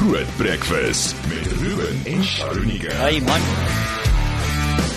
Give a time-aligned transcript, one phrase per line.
[0.00, 2.90] Groot Breakfast met Ruben en Sharunika.
[2.90, 3.89] Hey man.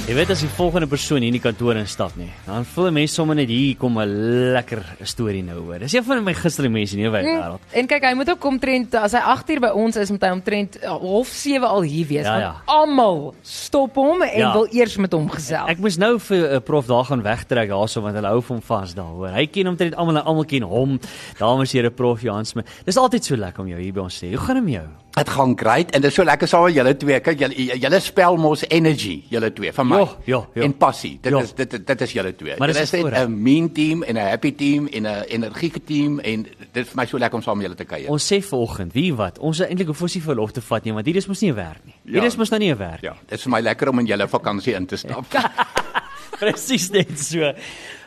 [0.03, 3.15] Jy weet as die volgende persoon hier in die kantoor instap nie, dan voel mense
[3.15, 5.79] sommer net hier kom 'n lekker storie nou hoor.
[5.79, 7.61] Dis een van my gunsteling mense in die hele wêreld.
[7.63, 10.21] Mm, en kyk, hy moet ook omtrent as hy 8 uur by ons is, moet
[10.21, 12.25] hy omtrent uh, half 7 al hier wees.
[12.25, 12.55] Ja, ja.
[12.65, 14.51] Almal stop hom en Ja.
[14.53, 15.69] wil eers met hom gesels.
[15.69, 18.61] Ek moes nou vir 'n uh, prof daar gaan wegtrek daarso want hulle hou hom
[18.61, 19.29] vas daar hoor.
[19.29, 20.99] Hy ken omtrent almal en almal ken hom.
[21.39, 22.67] Dames en here prof Johan Smit.
[22.85, 24.29] Dis altyd so lekker om jou hier by ons te hê.
[24.35, 24.87] Hoe gaan dit met jou?
[25.13, 27.19] Dit gaan great en dit is so lekker saam met julle twee.
[27.21, 29.97] Kyk julle julle spel mos energy, julle twee van my.
[29.99, 30.61] Ja, ja, ja.
[30.65, 31.19] En passie.
[31.21, 31.41] Dit Ja.
[31.41, 32.55] is dit dit is julle twee.
[32.57, 33.13] Maar Julle is net.
[33.13, 36.95] 'n mean team en 'n happy team en 'n energieke team en dit is vir
[36.95, 38.09] my so lekker om saam met julle te kuier.
[38.09, 39.37] Ons sê vanoggend, wie wat?
[39.39, 41.51] Ons is eintlik hoef ons nie verlof te vat nie, want hier is mos nie
[41.51, 41.93] 'n werk nie.
[42.05, 42.25] Hier Ja.
[42.27, 43.01] is mos nou nie 'n werk.
[43.01, 45.25] Ja, dit is vir my lekker om in julle vakansie in te stap.
[46.39, 47.53] Presies net so.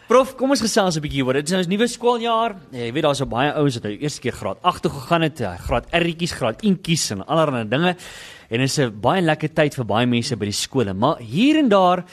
[0.06, 1.34] Prof, kom ons gesels 'n bietjie oor.
[1.34, 2.54] Dit is nou 'n nuwe skooljaar.
[2.70, 5.40] Jy weet daar's so baie ouens wat nou eerste keer graad 8 toe gegaan het,
[5.40, 7.96] eh, graad R'tjies, graad E'tjies en allerlei dinge.
[8.48, 11.58] En dit is 'n baie lekker tyd vir baie mense by die skole, maar hier
[11.58, 12.04] en daar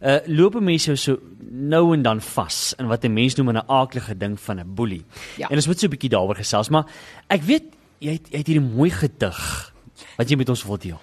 [0.00, 1.18] uh loop mense so
[1.50, 5.04] nou en dan vas in wat 'n mens noem 'n aaklige ding van 'n boelie.
[5.38, 5.48] Ja.
[5.48, 6.84] En ons moet so 'n bietjie daaroor gesels, maar
[7.28, 7.64] ek weet
[7.98, 9.72] jy het, jy het hierdie mooi gedig
[10.18, 11.00] wat jy met ons wil deel.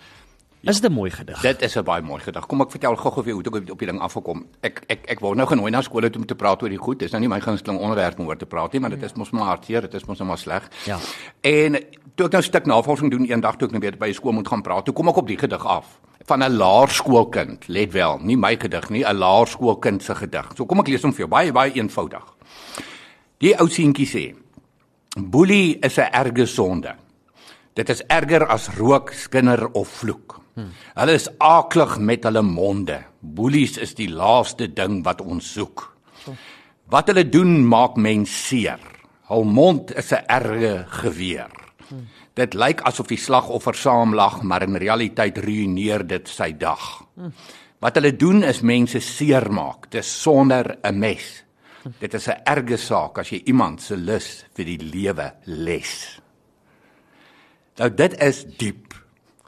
[0.65, 1.41] Is dit 'n mooi gedig?
[1.41, 2.45] Dit is 'n baie mooi gedag.
[2.45, 4.45] Kom ek vertel gou-gou vir jou hoe ek op die ding afgekom.
[4.61, 6.99] Ek ek ek word nou genooi na skole toe om te praat oor die goed.
[6.99, 9.29] Dis nou nie my gunsteling onderwerp om oor te praat nie, maar dit is mos
[9.29, 10.69] maar hartseer, dit is mos nou maar sleg.
[10.85, 10.97] Ja.
[11.41, 11.73] En
[12.15, 14.31] toe ek nou 'n stuk navorsing doen eendag toe ek nou weer by die skool
[14.31, 17.67] moet gaan praat, toe kom ek op die gedig af van 'n laerskoolkind.
[17.67, 20.51] Let wel, nie my gedig nie, 'n laerskoolkind se gedig.
[20.55, 21.29] So kom ek lees hom vir jou.
[21.29, 22.23] Baie baie eenvoudig.
[23.37, 24.35] Die ou seentjie sê:
[25.19, 26.95] Boelie is 'n erge sonde.
[27.73, 30.44] Dit is erger as rook, skinder of vloek.
[30.55, 30.71] Hmm.
[30.95, 33.01] Hulle is aaklig met hulle monde.
[33.19, 35.83] Boelies is die laaste ding wat ons soek.
[36.91, 38.79] Wat hulle doen maak mens seer.
[39.27, 41.51] Hul mond is 'n erge geweer.
[41.89, 42.07] Hmm.
[42.33, 47.03] Dit lyk asof die slagoffer saam lag, maar in realiteit ruïneer dit sy dag.
[47.15, 47.33] Hmm.
[47.79, 51.43] Wat hulle doen is mense seermaak, dis sonder 'n mes.
[51.99, 56.19] Dit is 'n erge saak as jy iemand se lus vir die lewe les.
[57.77, 58.84] Nou dit is diep.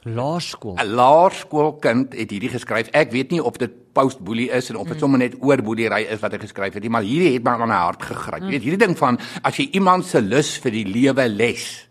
[0.02, 0.76] Laerskool.
[0.78, 2.88] 'n Laerskoolkind het hierdie geskryf.
[2.92, 6.20] Ek weet nie of dit postboelie is en of dit sommer net oor boelery is
[6.20, 8.42] wat hy geskryf het nie, maar hierdie het my aan my hart gegryp.
[8.42, 11.88] Jy weet, hierdie ding van as jy iemand se lus vir die lewe les.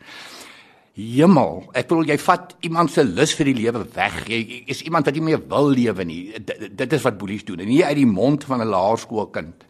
[0.97, 4.23] Hemel, ek bedoel jy vat iemand se lus vir die lewe weg.
[4.31, 6.31] Jy is iemand wat nie meer wil lewe nie.
[6.39, 7.59] D dit is wat boelies doen.
[7.59, 9.65] En hier uit die mond van 'n laerskoolkind.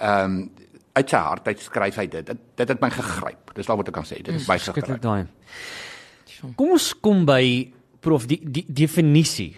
[0.00, 0.50] Ehm um,
[0.96, 2.26] uit sy hart uit skryf hy dit.
[2.26, 3.52] Dit, dit het my gegryp.
[3.54, 4.22] Dis al wat ek kan sê.
[4.22, 5.02] Dit is my Skrikkelik gegryp.
[5.02, 5.26] daai.
[6.56, 7.72] Kom ons kom by
[8.06, 9.56] prof die die definisie.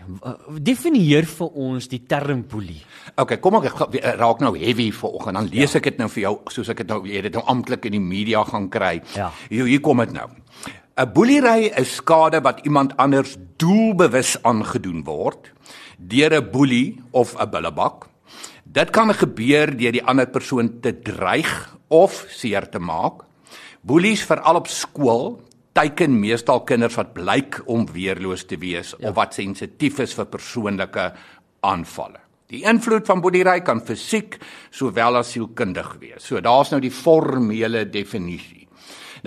[0.59, 2.81] Definieer vir ons die term boelie.
[3.17, 5.35] Okay, kom ek we- raak nou heavy vanoggend.
[5.35, 7.85] Dan lees ek dit nou vir jou soos ek dit nou jy dit nou amptelik
[7.87, 9.03] in die media gaan kry.
[9.15, 9.31] Ja.
[9.51, 10.29] Hier, hier kom dit nou.
[10.97, 15.53] 'n Boelery is skade wat iemand anders doelbewus aangedoen word
[15.99, 18.09] deur 'n boelie of 'n bullebak.
[18.65, 23.25] Dit kan gebeur deur die ander persoon te dreig of seer te maak.
[23.83, 25.41] Boelies veral op skool
[25.77, 29.09] teiken meestal kinders wat blyk om weerloos te wees ja.
[29.09, 31.11] of wat sensitief is vir persoonlike
[31.67, 32.23] aanvalle.
[32.49, 34.39] Die invloed van boelery kan fisiek
[34.73, 36.25] sowel as sielkundig wees.
[36.25, 38.58] So daar's nou die formele definisie.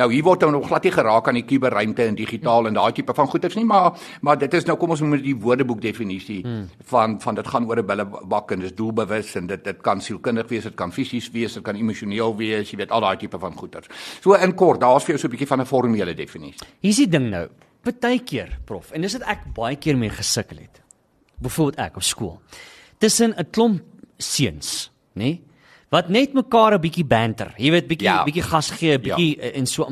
[0.02, 2.94] Nou hier word nou nog glad nie geraak aan die kuberruimte en digitaal en daai
[2.98, 6.40] tipe van goeders nie, maar maar dit is nou kom ons moet die woordeboek definisie
[6.42, 6.64] hmm.
[6.90, 10.48] van van dit gaan oor 'n billebak en dis doelbewus en dit dit kan sielkundig
[10.50, 13.54] wees, dit kan fisies wees, dit kan emosioneel wees, jy weet al daai tipe van
[13.54, 13.88] goeders.
[14.22, 16.68] So in kort, daar's vir jou so 'n bietjie van 'n formele definisie.
[16.80, 17.48] Hier's die ding nou.
[17.84, 20.82] Partykeer, prof, en dis dit ek baie keer mee gesukkel het.
[21.42, 22.42] Byvoorbeeld ek op skool.
[22.98, 23.82] Tussen 'n klomp
[24.18, 25.24] seuns, nê?
[25.24, 25.42] Nee,
[25.92, 27.54] wat net mekaar 'n bietjie banter.
[27.58, 28.24] Jy weet, bietjie Ja.
[28.24, 29.52] bietjie gas gee, bietjie ja.
[29.52, 29.88] en so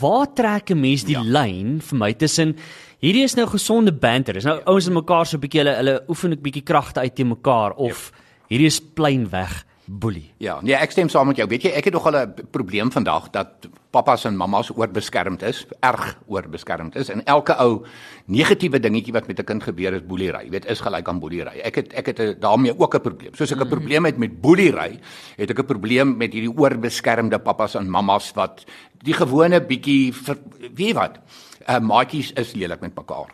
[0.00, 1.22] waar trek 'n mens die ja.
[1.22, 2.56] lyn vir my tussen
[3.00, 4.34] hierdie is nou gesonde banter.
[4.34, 4.64] Dis nou ja.
[4.64, 8.12] ouens en mekaar so bietjie hulle hulle oefen 'n bietjie kragte uit teen mekaar of
[8.12, 8.18] ja.
[8.48, 10.30] hierdie is plain weg boelie.
[10.38, 11.48] Ja, nee, ek stem saam met jou.
[11.48, 15.64] Weet jy, ek het nog al 'n probleem vandag dat pappas en mammas oorbeskermd is,
[15.82, 17.84] erg oorbeskermd is en elke ou
[18.30, 20.44] negatiewe dingetjie wat met 'n kind gebeur is boelery.
[20.44, 21.60] Jy weet, is gelyk aan boelery.
[21.64, 23.34] Ek het ek het 'n- daarmee ook 'n probleem.
[23.34, 25.00] Soos ek 'n probleem het met boelery,
[25.36, 28.64] het ek 'n probleem met hierdie oorbeskermde pappas en mammas wat
[29.02, 30.12] die gewone bietjie
[30.60, 31.18] weet jy wat?
[31.68, 33.28] Uh maatjies is lelik met mekaar.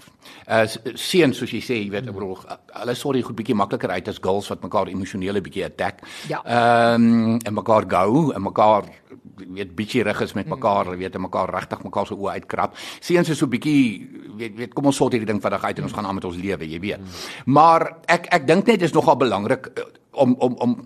[0.48, 3.90] Uh seuns soos jy sê, jy weet, ek bedoel, uh, hulle sorry goed bietjie makliker
[3.90, 6.00] uit as girls wat mekaar emosionele bietjie attack.
[6.28, 6.42] Ja.
[6.44, 8.82] Ehm um, en mekaar gou en mekaar
[9.36, 10.98] weet bietjie rig is met mekaar, mm.
[11.00, 12.76] weet en mekaar regtig mekaar se oë uitkrap.
[13.00, 15.96] Seuns is so bietjie weet weet kom ons sort hierdie ding vandag uit en ons
[15.96, 17.00] gaan aan met ons lewe, jy weet.
[17.02, 17.54] Mm.
[17.58, 17.88] Maar
[18.18, 20.76] ek ek dink net dis nogal belangrik uh, om om om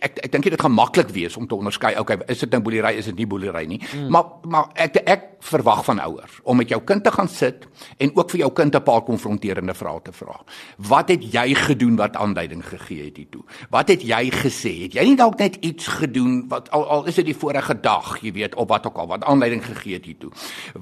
[0.00, 2.96] ek ek dink dit gaan maklik wees om te onderskei okay is dit nou boelery
[2.98, 3.80] is dit nie boelery nie?
[3.94, 4.10] Mm.
[4.10, 7.66] maar maar ek ek verwag van ouers om met jou kind te gaan sit
[8.02, 10.40] en ook vir jou kind 'n paar konfronterende vrae te vra.
[10.76, 13.42] Wat het jy gedoen wat aanduiding gegee het hiertoe?
[13.70, 14.82] Wat het jy gesê?
[14.82, 18.18] Het jy nie dalk net iets gedoen wat al, al is dit die vorige dag
[18.22, 20.30] jy weet of wat ook al wat aanleiding gegee het hiertoe?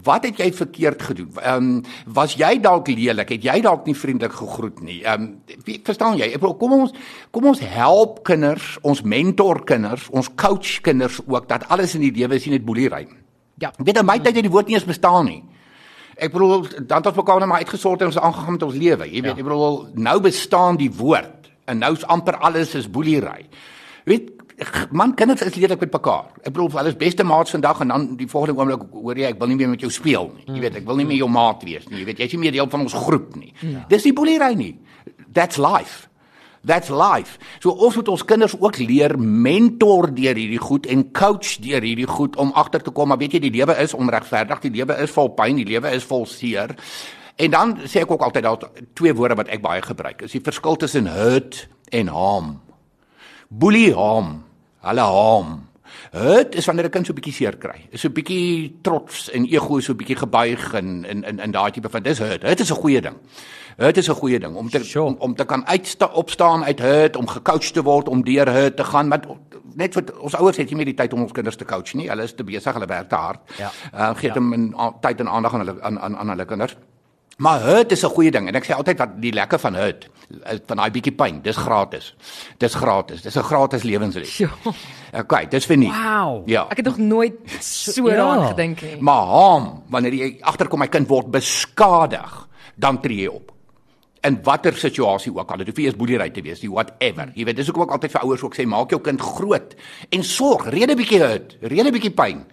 [0.02, 1.32] Wat het jy verkeerd gedoen?
[1.42, 3.28] Ehm um, was jy dalk lelik?
[3.28, 5.02] Het jy dalk nie vriendelik gegroet nie?
[5.04, 5.42] Ehm um,
[5.82, 6.38] verstaan jy?
[6.38, 6.92] Kom ons
[7.30, 12.12] kom ons help kinders ons mentor kinders, ons coach kinders ook dat alles in die
[12.12, 13.06] lewe is nie net boelery.
[13.62, 15.42] Ja, weet jy my tyd het die woord nie eens bestaan nie.
[16.14, 19.08] Ek bedoel dan het ons mekaar net maar uitgesort en ons aangegaan met ons lewe.
[19.10, 19.38] Jy weet, ja.
[19.38, 23.48] ek bedoel nou bestaan die woord en nou is amper alles is boelery.
[24.04, 24.30] Weet
[24.94, 26.30] man kinders is lelik met mekaar.
[26.42, 29.40] Ek bedoel hulle is beste maats vandag en dan die volgende oomblik hoor jy ek
[29.40, 30.46] wil nie meer met jou speel nie.
[30.52, 32.02] Jy weet ek wil nie meer jou maat wees nie.
[32.02, 33.50] Jy weet jy's nie meer deel van ons groep nie.
[33.62, 33.86] Ja.
[33.90, 34.72] Dis nie boelery nie.
[35.34, 36.06] That's life.
[36.64, 37.36] That's life.
[37.60, 42.08] So ons moet ons kinders ook leer mentor deur hierdie goed en coach deur hierdie
[42.08, 45.12] goed om agter te kom, maar weet jy die lewe is onregverdig, die lewe is
[45.12, 46.72] vol pyn, die lewe is vol seer.
[47.36, 50.24] En dan sê ek ook altyd daar twee woorde wat ek baie gebruik.
[50.24, 52.50] Is die verskil tussen hurt en harm.
[53.50, 54.38] Bully harm.
[54.84, 55.54] Hulle harm.
[56.12, 57.88] Hurt is wanneer 'n kind so 'n bietjie seer kry.
[57.90, 61.50] Is so 'n bietjie trots en ego so 'n bietjie gebuig en in in in
[61.50, 62.42] daai tipe van dis hurt.
[62.42, 63.16] Hurt is 'n goeie ding.
[63.76, 65.04] Hurt is 'n goeie ding om te sure.
[65.04, 68.76] om, om te kan uitsta opstaan uit hurt, om gecoach te word om deur hurt
[68.76, 69.08] te gaan.
[69.08, 69.20] Maar
[69.74, 72.08] net vir ons ouers het jy meer die tyd om ons kinders te coach nie.
[72.08, 73.40] Hulle is te besig, hulle werk te hard.
[73.58, 73.70] Ja.
[73.94, 74.34] Uh, gee ja.
[74.34, 76.76] them tyd en aandag aan hulle aan aan aan hulle kinders.
[77.36, 80.08] Maar hurt is 'n goeie ding en ek sê altyd wat die lekker van hurt
[80.66, 82.14] van daai bietjie pyn, dis gratis.
[82.58, 83.22] Dis gratis.
[83.22, 84.36] Dis 'n gratis lewensles.
[84.38, 84.50] Ja.
[85.14, 85.90] Okay, dis vir nie.
[85.90, 86.48] Wow.
[86.48, 86.66] Ja.
[86.68, 88.16] Ek het nog nooit so ja.
[88.16, 88.96] daaraan gedink nie.
[89.00, 93.52] Maar hom, wanneer jy agterkom my kind word beskadig, dan tree jy op.
[94.20, 97.30] In watter situasie ook al, dit hoef nie eens boelery te wees nie, whatever.
[97.34, 99.74] Jy weet, dis ook ook altyd vir ouers ook sê maak jou kind groot
[100.08, 102.46] en sorg, rede bietjie hurt, rede bietjie pyn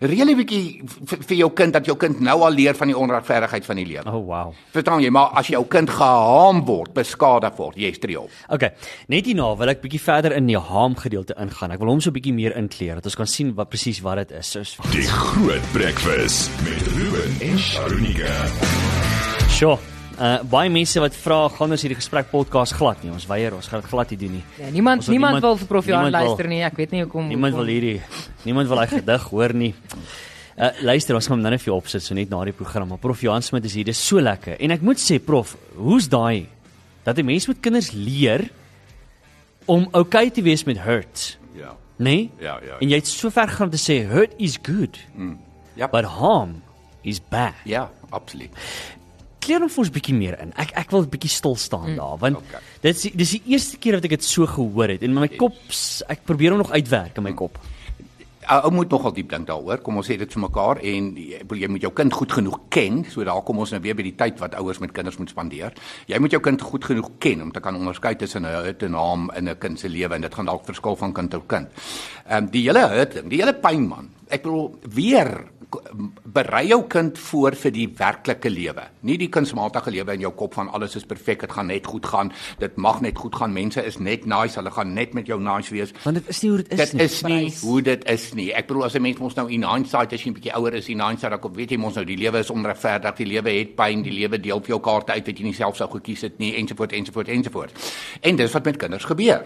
[0.00, 0.82] reële bietjie
[1.28, 4.06] vir jou kind dat jou kind nou al leer van die onregverdigheid van die lewe.
[4.10, 4.54] Oh wow.
[4.74, 8.32] Verstaan jy, maar as jou kind gehaam word, beskadig word, jy stree op.
[8.54, 8.72] Okay.
[9.08, 11.74] Net hierna wil ek bietjie verder in die haam gedeelte ingaan.
[11.74, 14.38] Ek wil hom so bietjie meer inkleer dat ons kan sien wat presies wat dit
[14.38, 14.54] is.
[14.54, 18.34] Soos Die groot breakfast met Ruben en Sharunika.
[19.48, 19.97] Sjoe.
[20.18, 23.12] Uh baie mense wat vra gaan ons hierdie gesprek podcast glad nie.
[23.14, 24.40] Ons weier, ons gaan dit glad nie doen nie.
[24.58, 26.58] Ja, niemand niemand, niemand wil vir Prof Johan luister nie.
[26.66, 27.28] Ek weet nie hoekom.
[27.30, 28.00] Niemand wil hierdie
[28.42, 29.70] niemand wil hy gedig hoor nie.
[30.58, 32.90] Uh luister, ons gaan nou net vir jou opsit so net na die program.
[32.90, 33.86] Maar Prof Johan Smit is hier.
[33.92, 34.58] Dis so lekker.
[34.58, 36.48] En ek moet sê Prof, hoe's daai
[37.06, 38.50] dat 'n mens met kinders leer
[39.70, 41.38] om okay te wees met hurt?
[41.54, 41.76] Ja.
[41.96, 42.30] Nee?
[42.42, 42.82] Ja, ja.
[42.82, 44.98] En jy het so ver gaan om te sê hurt is good.
[45.14, 45.38] Mm.
[45.78, 45.86] Ja.
[45.86, 46.62] But harm
[47.02, 47.54] is bad.
[47.64, 48.50] Ja, absoluut
[49.48, 50.52] kleer hom vir ons bietjie meer in.
[50.60, 51.96] Ek ek wil 'n bietjie stil staan mm.
[51.96, 52.60] daar want okay.
[52.84, 55.32] dit is dis die eerste keer wat ek dit so gehoor het en in my
[55.40, 55.56] kop
[56.08, 57.58] ek probeer hom nog uitwerk in my kop.
[58.48, 59.82] Ou moet nogal diep dink daaroor.
[59.84, 63.02] Kom ons sê dit vir mekaar en jy, moet jou kind goed genoeg ken.
[63.04, 65.76] So daar kom ons nou weer by die tyd wat ouers met kinders moet spandeer.
[66.08, 68.96] Jy moet jou kind goed genoeg ken om te kan onderskei tussen 'n hurt en
[68.96, 71.68] naam in 'n kind se lewe en dit gaan dalk verskil van kind tot kind.
[72.24, 74.08] Ehm um, die hele hurt, die hele pyn man.
[74.28, 75.48] Ek bedoel weer
[76.24, 78.86] berei jou kind voor vir die werklike lewe.
[79.04, 82.06] Nie die kunsmatige lewe in jou kop van alles is perfek, dit gaan net goed
[82.08, 83.52] gaan, dit mag net goed gaan.
[83.52, 85.92] Mense is net nice, hulle gaan net met jou nice wees.
[86.04, 87.02] Want dit is nie hoe dit is dit nie.
[87.02, 87.60] Dit is nie Prijs.
[87.62, 88.48] hoe dit is nie.
[88.56, 90.88] Ek bedoel as 'n mens mos nou in hindsight as jy 'n bietjie ouer is,
[90.88, 93.76] in hindsight dan kom weet jy mos nou die lewe is onregverdig, die lewe het
[93.76, 96.38] pyn, die lewe deel vir jou kaarte uit wat jy nie self sou gekies het
[96.38, 97.72] nie ensovoorts ensovoorts ensovoorts.
[98.22, 99.44] En dis wat met kinders gebeur.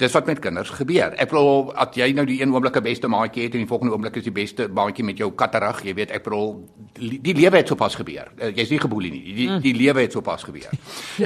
[0.00, 1.12] Dis wat met kinders gebeur.
[1.20, 3.92] Ek bedoel as jy nou die een oomblik 'n beste maatjie het en die volgende
[3.92, 6.64] oomblik is die beste maatjie met jou katterag, jy weet, ek bedoel
[6.96, 8.32] die lewe het sopas gebeur.
[8.40, 9.34] Uh, Jy's nie geboelie nie.
[9.34, 10.70] Die die lewe het sopas gebeur.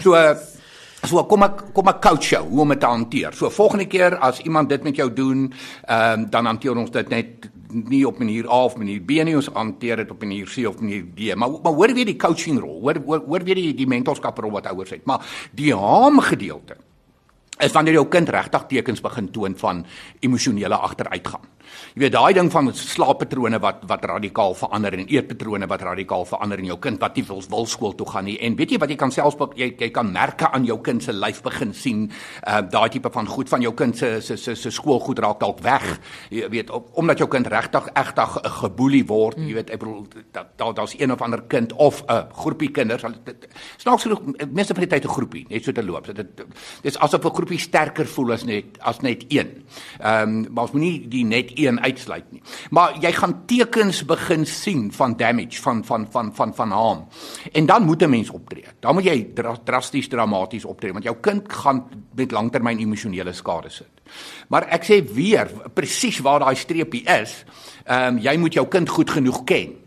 [0.02, 0.14] So
[1.04, 3.32] so kom ek kom ek coach jou hoe om dit te hanteer.
[3.32, 5.52] So volgende keer as iemand dit met jou doen,
[5.86, 9.36] ehm um, dan hanteer ons dit net nie op manier A of manier B nie,
[9.36, 11.34] ons hanteer dit op manier C of manier D.
[11.34, 12.80] Maar maar hoor weer die coaching rol.
[12.80, 15.04] Hoor hoor, hoor weer die die mentorskap rol wat ouers het.
[15.04, 16.76] Maar die haam gedeelte
[17.58, 19.84] is wanneer jou kind regtig tekens begin toon van
[20.20, 21.44] emosionele agteruitgang.
[21.94, 26.58] Jy weet daai ding van slaappatrone wat wat radikaal verander en eetpatrone wat radikaal verander
[26.58, 28.38] in jou kind wat nie wil, wil skool toe gaan nie.
[28.40, 31.12] En weet jy wat jy kan selfs jy jy kan merke aan jou kind se
[31.12, 32.10] lyf begin sien.
[32.46, 35.60] Uh daai tipe van goed van jou kind se se se, se skoolgoed raak dalk
[35.62, 35.84] weg.
[36.30, 39.38] Jy weet op, omdat jou kind regtig egtig geboelie word.
[39.38, 43.04] Jy weet ek bedoel daar daar's een of ander kind of 'n groepie kinders.
[43.76, 46.06] Snaaks genoeg meeste van die tyd 'n groepie net so te loop.
[46.14, 46.44] Dit
[46.82, 49.64] dis asof 'n groepie sterker voel as net as net een.
[50.00, 52.42] Ehm um, maar ons moenie die net een uitsluit nie.
[52.70, 57.06] Maar jy gaan tekens begin sien van damage van van van van van harm.
[57.52, 58.64] En dan moet 'n mens optree.
[58.80, 61.84] Dan moet jy dra drasties dramaties optree want jou kind gaan
[62.14, 64.02] met langtermyn emosionele skade sit.
[64.48, 67.44] Maar ek sê weer presies waar daai streepie is.
[67.84, 69.84] Ehm um, jy moet jou kind goed genoeg ken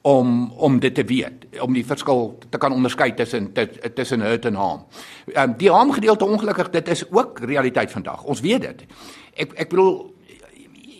[0.00, 3.52] om om dit te weet, om die verskil te kan onderskei tussen
[3.94, 4.84] tussen hurt en harm.
[5.26, 8.24] Ehm um, die harm gedeelte ongelukkig dit is ook realiteit vandag.
[8.24, 8.86] Ons weet dit.
[9.34, 10.14] Ek ek bedoel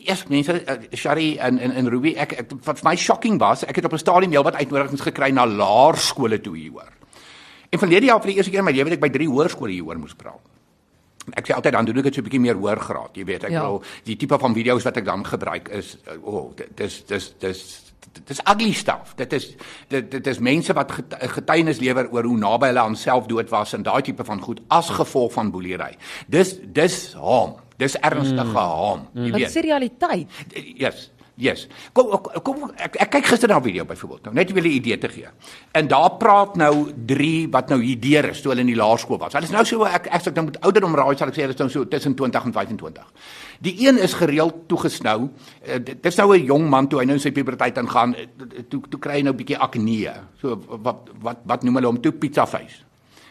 [0.09, 3.65] Yes, mense, uh, Shari en en en Ruby, ek, ek wat vir my shocking was,
[3.69, 6.93] ek het op 'n stadium heelwat uitnodigings gekry na laerskole toe hier hoor.
[7.69, 9.73] En verlede jaar vir die eerste keer in my lewe het ek by drie hoërskole
[9.73, 10.41] hier hoor moes praat.
[11.37, 13.45] Ek sê altyd dan doen ek dit so 'n bietjie meer hoër graad, jy weet,
[13.45, 13.61] ek ja.
[13.61, 17.85] wil die tipe van video's wat ek dan gebruik is uh, oh, dis dis dis
[18.15, 19.15] dit is ugly stuff.
[19.17, 19.55] Dit is
[19.89, 20.93] dit dit is mense wat
[21.37, 24.89] getuienis lewer oor hoe naby hulle aan selfdood was en daai tipe van goed as
[24.89, 25.97] gevolg van boelery.
[26.27, 27.59] Dis dis haam.
[27.79, 28.57] Dis ernstige mm.
[28.57, 29.39] haam, jy weet.
[29.39, 30.43] Dit is realiteit.
[30.79, 31.09] Yes.
[31.39, 31.69] Yes.
[31.95, 32.11] Kom
[32.43, 34.25] kom ek, ek kyk gister na 'n video byvoorbeeld.
[34.27, 35.29] Nou net om julle 'n idee te gee.
[35.71, 39.19] En daar praat nou 3 wat nou hier deur is toe hulle in die laerskool
[39.19, 39.33] was.
[39.33, 41.55] Hulle is nou so ek ek sê dan moet ouderdom raai sal ek sê hulle
[41.55, 43.07] is nou so tussen 20 en 25.
[43.61, 45.31] Die een is gereeld toegesnou.
[45.63, 48.17] Uh, dit is nou 'n jong man toe hy nou in sy puberteit ingaan,
[48.69, 50.15] toe toe kry hy nou 'n bietjie akne.
[50.41, 52.88] So wat wat wat noem hulle hom toe pizza face.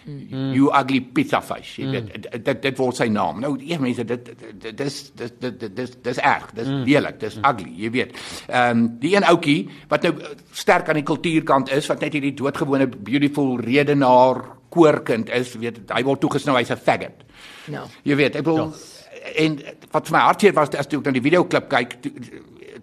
[0.08, 0.54] Mm.
[0.56, 1.76] You ugly pizza face.
[1.82, 2.44] Jy weet mm.
[2.46, 3.42] dit dit word sy naam.
[3.44, 4.30] Nou eers mense dit
[4.64, 6.46] dis dis dis dis dis erg.
[6.56, 6.84] Dis mm.
[6.88, 7.20] lelik.
[7.20, 7.48] Dis mm.
[7.52, 8.16] ugly, jy weet.
[8.48, 9.58] Ehm um, die een ouetjie
[9.92, 10.14] wat nou
[10.56, 16.04] sterk aan die kultuurkant is wat net hierdie doodgewone beautiful redenaar koorkind is, weet hy
[16.08, 17.26] word toegesnou hy's 'n faggot.
[17.72, 17.84] Ja.
[18.04, 19.34] Jy weet, ek bedoel ja.
[19.44, 19.60] en
[19.92, 22.12] wat vir my hartseer was as toe ek dan die video klip kyk toe,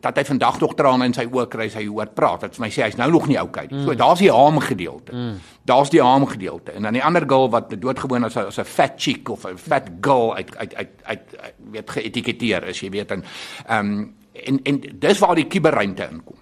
[0.04, 2.46] dat hy vandag nog trane in sy oë kry as hy hoor praat.
[2.46, 3.82] Dit vir my sê hy's nou nog nie oukei nie.
[3.82, 3.99] So mm.
[4.00, 5.14] daar's die haam gedeelte.
[5.16, 5.38] Mm.
[5.70, 6.75] Daar's die haam gedeelte.
[6.76, 9.56] En dan die ander girl wat doodgewoon as 'n as 'n fat chick of 'n
[9.58, 13.25] fat girl uit uit uit uit, uit weet geetiketeer is, jy weet en
[13.66, 16.37] ehm um, en en dis waar die kuberruimte inkom.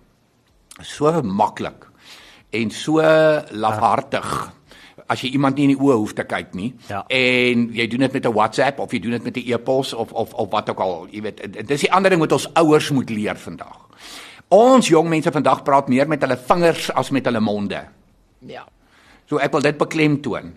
[0.81, 1.89] So maklik
[2.51, 3.01] en so
[3.51, 4.45] lafhartig.
[4.45, 4.62] Ja
[5.13, 7.03] as jy iemand nie in die oë hoef te kyk nie ja.
[7.09, 10.13] en jy doen dit met 'n WhatsApp of jy doen dit met 'n e-pos of
[10.13, 13.11] of of wat ook al, jy weet, dis die ander ding wat ons ouers moet
[13.11, 13.79] leer vandag.
[14.49, 17.85] Ons jong mense vandag praat meer met hulle vingers as met hulle monde.
[18.47, 18.67] Ja.
[19.27, 20.53] So ek wil dit beklemtoon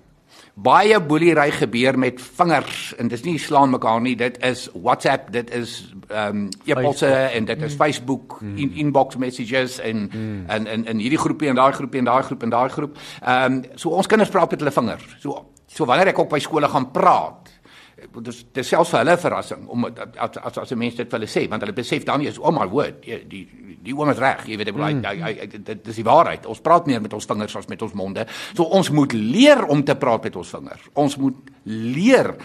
[0.56, 5.50] baie boelery gebeur met vingers en dis nie slaan mekaar nie dit is WhatsApp dit
[5.52, 5.74] is
[6.08, 7.78] ehm um, e-posse en dit is mm.
[7.78, 8.58] Facebook mm.
[8.58, 10.46] in inbox messages en mm.
[10.48, 13.54] en en in hierdie groepie en daai groepie en daai groep en daai groep ehm
[13.54, 16.72] um, so ons kinders praat met hulle vingers so so wanneer ek op by skole
[16.72, 17.52] gaan praat
[17.96, 21.32] dis dis selfs vir hulle verrassing om as as as 'n mens dit vir hulle
[21.32, 23.48] sê want hulle besef dan is oh my word die die,
[23.86, 24.46] die oom is reg.
[24.48, 25.64] Jy weet mm.
[25.64, 26.46] dit is die waarheid.
[26.46, 28.26] Ons praat meer met ons vingers as met ons monde.
[28.54, 30.90] So ons moet leer om te praat met ons vingers.
[30.94, 32.36] Ons moet leer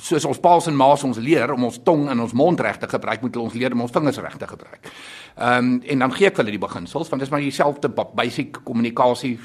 [0.00, 2.88] soos ons paas en maas ons leer om ons tong en ons mond reg te
[2.88, 4.90] gebruik moet ons leer om ons vingers reg te gebruik.
[5.36, 8.48] Ehm um, en dan gee ek hulle die beginsels want dit is maar dieselfde basiese
[8.62, 9.36] kommunikasie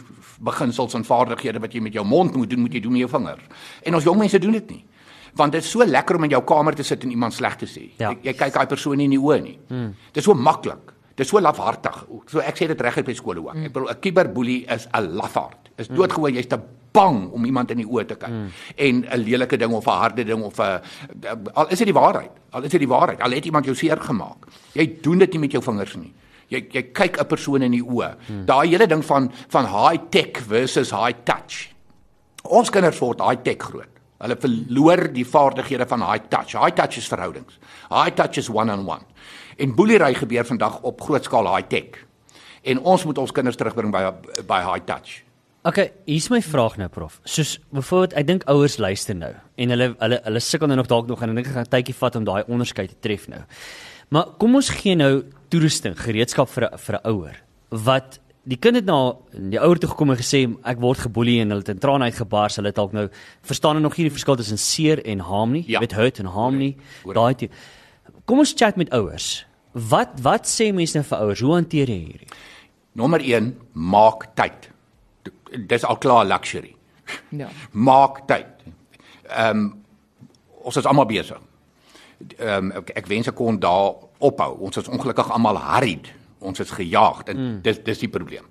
[0.44, 3.12] beginsels en vaardighede wat jy met jou mond moet doen moet jy doen met jou
[3.18, 4.84] vingers en ons jong mense doen dit nie
[5.36, 7.70] want dit is so lekker om in jou kamer te sit en iemand sleg te
[7.70, 7.88] sê.
[7.98, 8.12] Ja.
[8.12, 9.58] Jy, jy kyk daai persoon nie in die oë nie.
[9.70, 9.94] Hmm.
[10.12, 10.94] Dit is so maklik.
[11.14, 12.00] Dit is so lafhartig.
[12.30, 13.54] So ek sê dit reg uit by skole ook.
[13.54, 13.68] Hmm.
[13.68, 15.70] Ek bedoel 'n kiberboelie is 'n lafhart.
[15.78, 16.60] Is doodgewoon jy's te
[16.94, 18.30] bang om iemand in die oë te kyk.
[18.30, 18.50] Hmm.
[18.76, 20.82] En 'n lelike ding of 'n harde ding of 'n
[21.54, 22.32] al is dit die waarheid.
[22.52, 23.22] Al is dit die waarheid.
[23.22, 24.48] Al het iemand jou seer gemaak.
[24.74, 26.14] Jy doen dit nie met jou vingers nie.
[26.48, 28.16] Jy jy kyk 'n persoon in die oë.
[28.28, 28.46] Hmm.
[28.46, 31.74] Daai hele ding van van high tech versus high touch.
[32.44, 33.93] Ons kinders word high tech groot.
[34.20, 36.54] Hulle verloor die vaardighede van high touch.
[36.54, 37.60] High touch is verhoudings.
[37.90, 39.04] High touch is one on one.
[39.58, 42.06] En boelery gebeur vandag op groot skaal high tech.
[42.64, 44.12] En ons moet ons kinders terugbring by
[44.48, 45.24] by high touch.
[45.64, 47.22] OK, hier's my vraag nou prof.
[47.24, 51.08] Soos byvoorbeeld ek dink ouers luister nou en hulle hulle hulle sukkel nou nog dalk
[51.08, 53.40] nog en ek dink gaan tydjie vat om daai onderskeid te tref nou.
[54.12, 57.38] Maar kom ons gee nou toerusting, gereedskap vir 'n vir 'n ouer
[57.72, 58.98] wat die kind het na
[59.32, 62.58] die ouer toe gekom en gesê ek word geboelie en hulle het in trane uitgebars.
[62.60, 63.08] Hulle het dalk nou
[63.48, 65.64] verstaan nog nie die verskil tussen seer en harm nie.
[65.64, 65.84] Jy ja.
[65.84, 66.76] weet hurt en harm nie.
[67.08, 67.50] Daai
[68.28, 69.46] Kom ons chat met ouers.
[69.74, 71.44] Wat wat sê mense nou vir ouers?
[71.44, 72.30] Hoe hanteer jy hierdie?
[73.00, 74.70] Nommer 1, maak tyd.
[75.68, 76.76] Dis al klaar luxury.
[77.36, 77.50] Ja.
[77.72, 78.52] Maak tyd.
[79.28, 79.72] Ehm um,
[80.64, 81.40] ons is almal besig.
[82.38, 84.52] Ehm um, ek, ek wens ek kon daar ophou.
[84.68, 86.12] Ons is ongelukkig almal hurried
[86.44, 87.62] ons is gejaag en mm.
[87.66, 88.48] dis dis die probleem.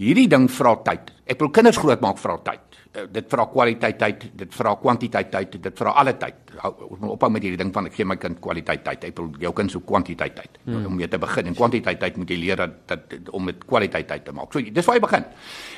[0.00, 1.12] Hierdie ding vra tyd.
[1.30, 2.78] Ek wil kinders grootmaak vra tyd.
[2.94, 6.54] Uh, dit vra kwaliteit tyd, dit vra kwantiteit tyd, dit vra alle tyd.
[6.64, 9.06] Ons moet ophou met hierdie ding van ek gee my kind kwaliteit tyd.
[9.10, 10.86] Ek wil jou kind so kwantiteit tyd mm.
[10.90, 14.10] om mee te begin en kwantiteit tyd moet jy leer dat, dat om met kwaliteit
[14.10, 14.50] tyd te maak.
[14.54, 15.28] So dis waar jy begin.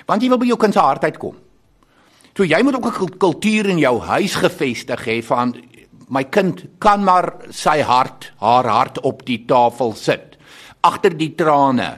[0.09, 1.42] Want jy wil by jou kind se hart uitkom.
[2.37, 5.56] So jy moet ook 'n kultuur in jou huis gevestig hê van
[6.09, 10.36] my kind kan maar sy hart, haar hart op die tafel sit.
[10.87, 11.90] Agter die trane.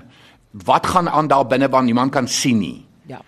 [0.65, 2.89] Wat gaan aan daar binne want niemand kan sien nie.
[3.09, 3.21] Ja.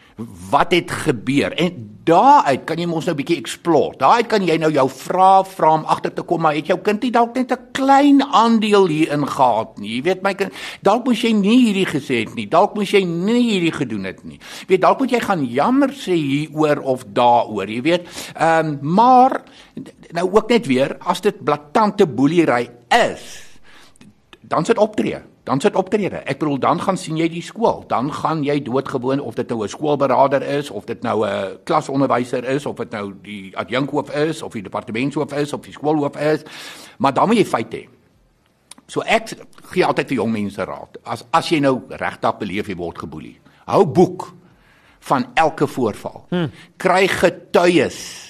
[0.50, 1.52] Wat het gebeur?
[1.56, 3.96] En daaruit kan jy mos nou 'n bietjie explore.
[3.96, 7.02] Daaruit kan jy nou jou vra vra om agter te kom, maar het jou kind
[7.02, 9.96] nie dalk net 'n klein aandeel hierin gehad nie?
[9.96, 10.52] Jy weet my kind,
[10.82, 12.48] dalk moes jy nie hierdie gesê het nie.
[12.48, 14.38] Dalk moes jy nie hierdie gedoen het nie.
[14.60, 18.06] Jy weet dalk moet jy gaan jammer sê hieroor of daaroor, jy weet.
[18.34, 19.42] Ehm um, maar
[20.12, 23.42] nou ook net weer as dit blaatante boelery is,
[24.40, 25.29] dan sit optree.
[25.50, 26.20] Dan sit optrede.
[26.30, 27.80] Ek bedoel dan gaan sien jy die skool.
[27.90, 32.44] Dan gaan jy doodgewoon of dit nou 'n skoolberader is of dit nou 'n klasonderwyser
[32.44, 36.42] is of dit nou die adjunkhoof is of die departementshoof is of die skoolhoof is.
[36.98, 37.88] Maar dan moet jy feite hê.
[38.86, 39.34] So ek
[39.72, 40.98] gee altyd vir jong mense raad.
[41.04, 43.38] As as jy nou regtig beleef jy word geboelie.
[43.66, 44.32] Hou boek
[45.00, 46.26] van elke voorval.
[46.28, 46.50] Hmm.
[46.76, 48.29] Kry getuies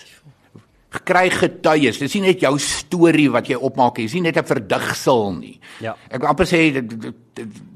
[0.90, 1.99] kry getuies.
[1.99, 4.06] Dis nie net jou storie wat jy opmaak nie.
[4.06, 5.61] Dis nie net 'n verdigsel nie.
[5.80, 5.94] Ja.
[6.11, 7.14] Ek wil amper sê dit-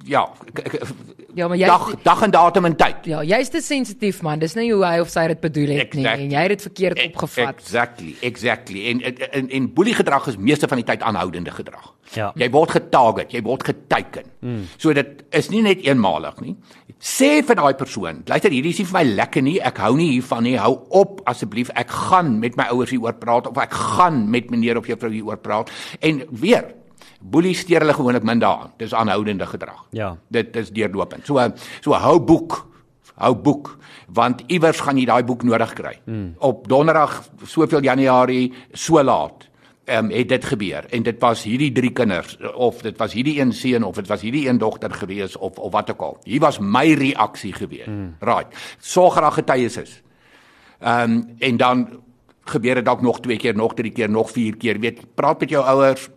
[0.05, 0.83] ja, ek- ek-
[1.35, 3.07] Ja, maar jy dag dag en datum en tyd.
[3.11, 4.39] Ja, jy's te sensitief man.
[4.39, 6.25] Dis nie hoe hy of sy dit bedoel het nie Exactly.
[6.25, 7.57] en jy het dit verkeerd opgevat.
[7.59, 8.85] Exactly, exactly.
[8.91, 11.93] En en en, en boelie gedrag is meeste van die tyd aanhoudende gedrag.
[12.15, 12.31] Ja.
[12.37, 14.25] Jy word getarget, jy word geteken.
[14.41, 14.61] Mm.
[14.77, 16.55] So dit is nie net eenmalig nie.
[17.01, 19.59] Sê vir daai persoon, luister, hierdie is nie vir my lekker nie.
[19.61, 20.55] Ek hou nie hiervan nie.
[20.57, 21.71] Hou op asseblief.
[21.75, 25.37] Ek gaan met my ouers hieroor praat of ek gaan met meneer of juffrou hieroor
[25.43, 25.71] praat.
[26.01, 26.75] En weer
[27.25, 28.75] Boelie steur hulle gewoonlik min daaraan.
[28.77, 29.87] Dis aanhoudende gedrag.
[29.97, 30.17] Ja.
[30.29, 31.27] Dit is deurlopend.
[31.27, 31.41] So
[31.81, 32.67] so hou boek.
[33.15, 33.77] Hou boek
[34.15, 35.95] want iewers gaan jy daai boek nodig kry.
[36.05, 36.35] Hmm.
[36.39, 39.49] Op donderdag soveel Januarie so laat
[39.85, 43.41] ehm um, het dit gebeur en dit was hierdie drie kinders of dit was hierdie
[43.41, 46.17] een seun of dit was hierdie een dogter gewees of of wat ook al.
[46.25, 47.85] Hier was my reaksie gewees.
[47.85, 48.17] Hmm.
[48.21, 48.49] Right.
[48.79, 50.03] Sorg dat getuies is.
[50.81, 51.89] Ehm um, en dan
[52.45, 54.81] gebeur dit dalk nog twee keer, nog drie keer, nog vier keer.
[54.81, 56.09] Weet, praat met jou ouers,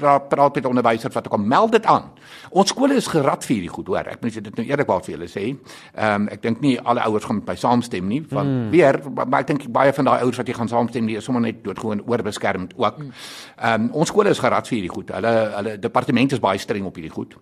[0.00, 2.10] praat praat met onderwysers wat ook al meld dit aan.
[2.50, 4.08] Ons skole is gerad vir hierdie goed, hoor.
[4.10, 5.46] Ek moet dit nou eerlikwaar vir julle sê.
[5.50, 8.70] Ehm um, ek dink nie alle ouers gaan met my saamstem nie, van mm.
[8.74, 11.44] weer, maar ek dink baie van daai ouers wat jy gaan saamstem nie is sommer
[11.44, 13.00] net doodgewoon oorbeskermend ook.
[13.04, 15.14] Ehm um, ons skole is gerad vir hierdie goed.
[15.14, 17.36] Hulle hulle departement is baie streng op hierdie goed.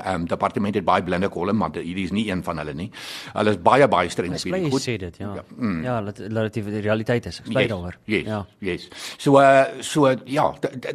[0.00, 2.86] Ehm um, departement het baie blinde kolle, maar hierdie is nie een van hulle nie.
[3.34, 4.80] Hulle is baie baie streng op hierdie jy goed.
[4.80, 5.34] sê dit, ja.
[5.36, 5.82] Ja, mm.
[5.84, 7.40] ja dat relatief die realiteit is.
[7.40, 7.98] Ek bly daaroor.
[8.08, 8.46] Yes, Ja.
[8.58, 8.88] yes.
[9.18, 10.46] So uh, so ja,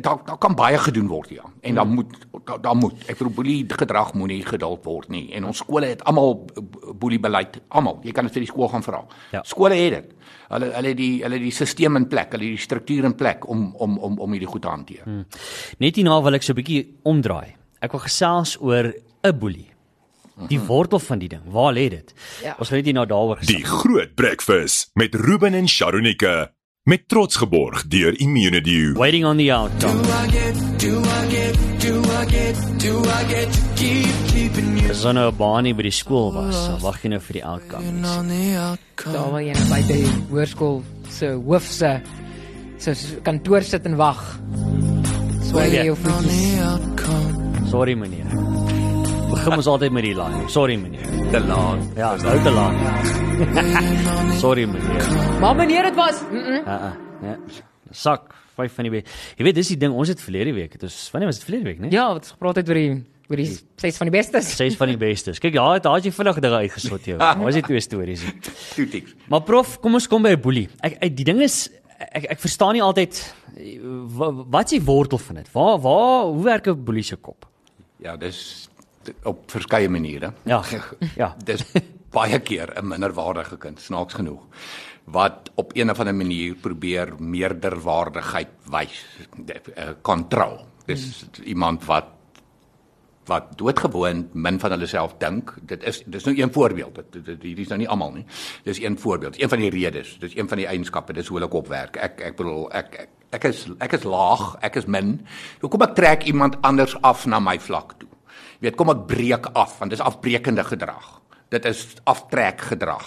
[0.02, 1.44] daar daar kan baie gedoen word ja.
[1.62, 2.94] En dan moet daar da moet.
[3.06, 5.32] Ek bedoel boelie gedrag moenie geduld word nie.
[5.34, 6.48] En ons skole het almal
[6.96, 8.00] boelie beleid, almal.
[8.04, 9.04] Jy kan dit vir die skool gaan vra.
[9.32, 9.44] Ja.
[9.46, 10.16] Skole het dit.
[10.50, 13.98] Hulle hulle die hulle die stelsel in plek, hulle die struktuur in plek om om
[14.00, 15.04] om om hierdie goed te hanteer.
[15.04, 15.26] Hmm.
[15.78, 17.57] Net hierna wil ek so 'n bietjie omdraai.
[17.82, 19.70] Ek wil gesels oor 'n boelie.
[20.50, 21.42] Die wortel van die ding.
[21.50, 22.14] Waar lê dit?
[22.44, 22.56] Ja.
[22.60, 23.58] Ons gaan net hierna daaroor gesels.
[23.58, 26.52] Die Groot Breakfast met Ruben en Sharonika
[26.84, 28.94] met trots geborg deur Immunedio.
[28.94, 30.02] Waiting on the outcome.
[34.90, 38.02] As ons nou 'n baanie by die skool was, wag jy nou vir die outcome.
[38.02, 42.02] Daar waar jy nou by die hoërskool se hoof se
[42.78, 44.40] se kantoor sit en wag.
[45.44, 45.84] So Ja.
[45.84, 47.37] jou voetjies.
[47.68, 48.28] Sorry meneer.
[49.28, 50.46] Begin ons altyd met die line.
[50.52, 51.08] Sorry meneer.
[51.34, 51.84] Te laat.
[51.98, 52.76] Ja, is nou te laat.
[54.44, 55.10] Sorry meneer.
[55.42, 56.62] Maar meneer dit was mm -mm.
[56.66, 57.36] Ja, uh, ja.
[57.92, 59.08] Sak, vyf van die week.
[59.38, 61.66] Jy weet dis die ding, ons het verlede week, dit was wanneer was dit verlede
[61.70, 61.90] week, né?
[61.92, 64.56] Ja, wat ons gepraat het oor die oor die ses van die bestes.
[64.56, 65.40] Ses van die bestes.
[65.40, 67.18] Kyk, ja, daar het jy vinnig dinge uitgesot jou.
[67.44, 68.24] Was dit twee stories.
[68.76, 69.16] Toetiks.
[69.28, 70.70] Maar prof, kom ons kom by 'n boelie.
[70.80, 71.70] Ek, ek die ding is
[72.12, 73.80] ek ek verstaan nie altyd eh,
[74.18, 75.52] wa- wat is die wortel van dit?
[75.52, 77.46] Waar waar hoe werk 'n boelie se kop?
[78.04, 78.70] Ja, dis
[79.24, 80.34] op verskeie maniere.
[80.44, 80.62] Ja.
[81.22, 81.36] Ja.
[81.44, 81.64] Dis
[82.12, 84.44] baie keer 'n minderwaardige kind, snaaks genoeg,
[85.06, 89.06] wat op een of ander manier probeer meerderwaardigheid wys,
[90.02, 90.66] kontrol.
[90.86, 92.18] Dis iemand wat
[93.28, 95.54] wat doodgewoon min van hulle self dink.
[95.62, 97.02] Dit is dis nou een voorbeeld.
[97.12, 98.26] Dit hierdie is nou nie almal nie.
[98.64, 99.42] Dis een voorbeeld.
[99.42, 100.18] Een van die redes.
[100.20, 101.14] Dis een van die eienskappe.
[101.14, 101.98] Dis hoe hulle kop werk.
[101.98, 105.20] Ek ek bedoel ek ek, ek is ek is laag, ek is min.
[105.62, 108.10] So kom ek trek iemand anders af na my vlak toe.
[108.58, 111.22] Jy weet, kom ek breek af want dis afbreekende gedrag.
[111.54, 113.06] Dit is aftrek gedrag.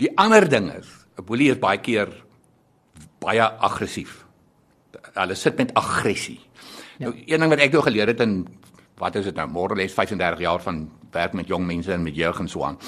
[0.00, 2.08] Die ander ding is, 'n boelie is baie keer
[3.20, 4.24] baie aggressief.
[5.14, 6.40] Hulle sit met aggressie.
[6.98, 7.08] Ja.
[7.08, 8.46] Nou een ding wat ek nou geleer het in
[8.98, 12.16] wat is dit nou, môre les 35 jaar van werk met jong mense en met
[12.16, 12.78] jeug en so aan.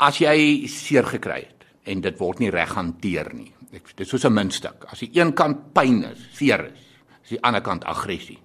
[0.00, 3.52] As jy seer gekry het en dit word nie reg hanteer nie.
[3.74, 4.86] Ek dis soos 'n muntstuk.
[4.90, 6.84] As die een kant pyn is, seer is,
[7.24, 8.38] is die ander kant aggressie.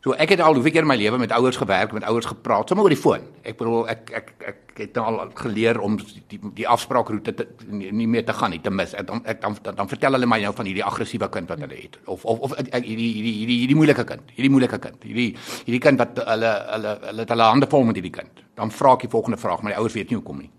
[0.00, 2.70] So ek het al hoeveel keer in my lewe met ouers gewerk, met ouers gepraat,
[2.70, 3.26] sommer oor die foon.
[3.44, 5.98] Ek bedoel ek ek ek het nou al geleer om
[6.30, 8.94] die die afspraakroete te, nie, nie meer te gaan nie, te mis.
[8.96, 11.60] Ek dan ek dan dan, dan vertel hulle my nou van hierdie aggressiewe kind wat
[11.60, 15.34] hulle het of of of hierdie hierdie hierdie hierdie moeilike kind, hierdie moeilike kind, hierdie
[15.66, 18.40] hierdie kind wat hulle hulle hulle het hulle hande vol met hierdie kind.
[18.56, 20.50] Dan vra ek die volgende vraag, maar die ouers weet nie hoekom nie.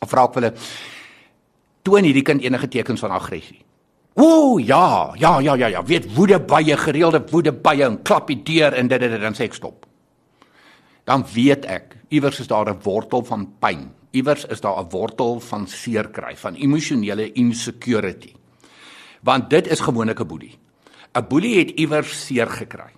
[0.00, 0.54] Dan vra ek hulle
[1.84, 3.60] toon hierdie kind enige tekens van aggressie.
[4.14, 8.38] O, ja, ja, ja, ja, ja, weet woede baie gereelde woede baie en klap die
[8.46, 9.86] deur en dit dit, dan sê ek stop.
[11.04, 13.90] Dan weet ek iewers is daar 'n wortel van pyn.
[14.12, 18.32] Iewers is daar 'n wortel van seer kry, van emosionele insecurity.
[19.22, 20.58] Want dit is gewoonlik 'n boelie.
[21.14, 22.92] 'n Boelie het iewers seer gekry.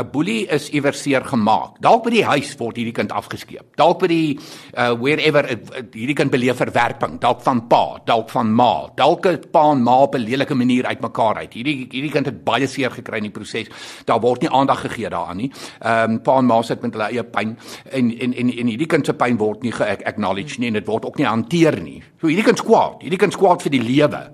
[0.00, 1.80] 'n Boelie is iewers seer gemaak.
[1.80, 3.76] Dalk by die huis word hierdie kind afgeskeep.
[3.76, 4.38] Dalk by die
[4.74, 5.56] uh wherever uh,
[5.92, 8.88] hierdie kind beleef verwerping, dalk van pa, dalk van ma.
[8.96, 11.52] Dalk het pa en ma op 'n lelike manier uitmekaar uit.
[11.52, 13.68] Hierdie hierdie kind het baie seer gekry in die proses.
[14.04, 15.52] Daar word nie aandag gegee daaraan nie.
[15.80, 17.56] Ehm um, pa en ma sit met hulle eie pyn
[17.90, 21.04] en en en en hierdie kind se pyn word nie ge-acknowledge nie en dit word
[21.04, 22.02] ook nie hanteer nie.
[22.20, 23.02] So hierdie kind skwaad.
[23.02, 24.30] Hierdie kind skwaad vir die lewe.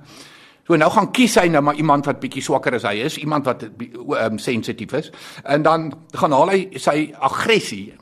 [0.67, 3.47] So nou gaan kies hy nou maar iemand wat bietjie swakker as hy is, iemand
[3.47, 5.13] wat um, sensitief is.
[5.45, 7.95] En dan gaan haal hy sy aggressie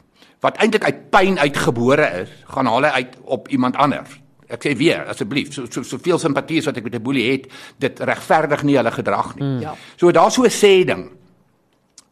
[0.45, 4.21] wat eintlik uit pyn uitgebore is, gaan haal hy uit op iemand anders.
[4.53, 7.47] Ek sê weer, asseblief, so so soveel simpatie as wat ek met 'n boelie het,
[7.81, 9.45] dit regverdig nie hulle gedrag nie.
[9.45, 9.61] Mm.
[9.61, 9.75] Ja.
[9.97, 11.11] So daar's so 'n sê ding.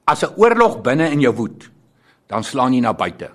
[0.04, 1.70] As 'n oorlog binne in jou woed,
[2.26, 3.30] dan slaan jy na buite.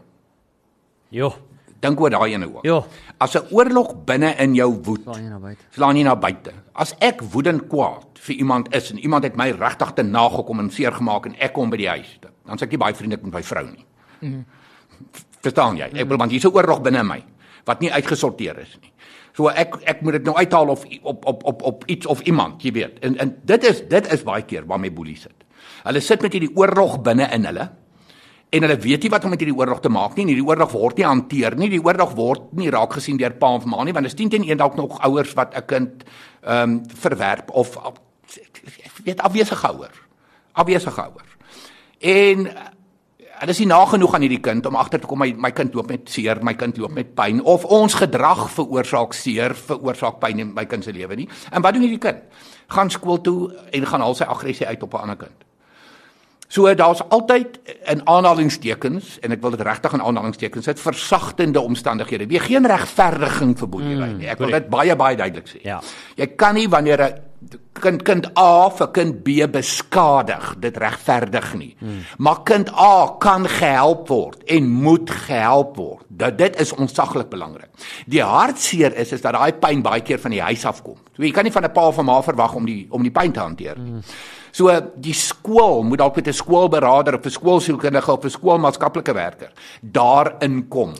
[1.10, 1.34] Jo.
[1.80, 2.64] Dink oor daai ene ook.
[2.66, 2.86] Jo.
[3.20, 5.62] As 'n oorlog binne in jou woed, Slaan jy na buite.
[5.72, 6.52] slaan jy na buite.
[6.74, 10.70] As ek woedend kwaad vir iemand is en iemand het my regtig te nagekom en
[10.72, 13.34] seer gemaak en ek kom by die huis, dan sê ek nie baie vriendelik met
[13.34, 13.86] my vrou nie.
[14.22, 14.46] Mm -hmm.
[15.42, 15.84] Verstaan jy?
[15.84, 17.24] Ek bedoel want hier's 'n oorlog binne in my
[17.66, 18.92] wat nie uitgesorteer is nie.
[19.34, 22.64] So ek ek moet dit nou uithaal of op op op op iets of iemand,
[22.64, 23.00] jy weet.
[23.00, 25.36] En en dit is dit is baie keer waarmee boelies sit.
[25.84, 27.70] Hulle sit met hierdie oorlog binne in hulle
[28.50, 30.26] en hulle weet nie wat om met hierdie oorlog te maak nie.
[30.30, 31.70] Hierdie oorlog word nie hanteer nie.
[31.72, 34.34] Die oorlog word nie raak gesien deur pa of ma nie, want dit is 10
[34.36, 36.04] teen 1 dalk nog ouers wat 'n kind
[36.44, 37.76] ehm um, verwerp of
[38.38, 40.00] ek weet afwesige ouers.
[40.54, 41.32] Afwesige ouers.
[42.00, 42.68] En eh,
[43.40, 45.90] hulle is nie nagenoeg aan hierdie kind om agter te kom my my kind loop
[45.90, 50.54] met seer, my kind loop met pyn of ons gedrag veroorsaak seer, veroorsaak pyn in
[50.54, 51.30] my kind se lewe nie.
[51.52, 52.24] En wat doen hierdie kind?
[52.68, 55.47] Gaan skool toe en gaan al sy aggressie uit op 'n ander kind.
[56.48, 57.60] So daar's altyd
[57.92, 62.28] in aanhalingstekens en ek wil dit regtig in aanhalingstekens sit versagtende omstandighede.
[62.32, 64.30] Wie geen regverdiging vir boelery nie.
[64.32, 65.60] Ek wil dit baie baie duidelik sê.
[65.66, 65.82] Ja.
[66.16, 67.28] Jy kan nie wanneer 'n
[67.74, 71.76] kind kind A vir kind B beskadig, dit regverdig nie.
[71.80, 72.00] Hmm.
[72.18, 76.06] Maar kind A kan gehelp word en moet gehelp word.
[76.08, 77.70] Dat dit is ontsaglik belangrik.
[78.06, 80.98] Die hartseer is is dat daai pyn baie keer van die huis af kom.
[81.16, 83.12] So jy kan nie van 'n pa of 'n ma verwag om die om die
[83.12, 83.92] pyn te hanteer nie.
[83.92, 84.02] Hmm.
[84.52, 89.52] So die skool moet dalk met 'n skoolberader of 'n skoolsielkundige of 'n skoolmaatskaplike werker
[89.82, 90.94] daarin kom.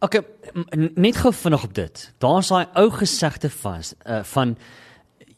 [0.00, 0.20] Okay,
[0.54, 2.12] m- net gou vinnig op dit.
[2.18, 4.56] Daar's daai ou gesegde vas uh, van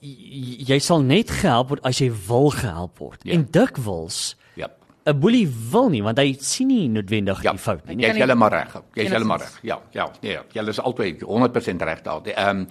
[0.01, 3.21] jy sal net gehelp word as jy wil gehelp word.
[3.25, 3.33] Ja.
[3.35, 4.69] En dikwels Ja.
[5.07, 7.97] 'n boelie wil nie want hy sien nie noodwendig Ja, die fout nie.
[7.97, 8.73] Jy is heeltemal reg.
[8.73, 9.11] Jy is Enigstens.
[9.11, 9.59] heeltemal reg.
[9.63, 10.39] Ja, ja, nee.
[10.53, 12.21] Jy is altyd 100% reg daar.
[12.25, 12.67] Ehm um,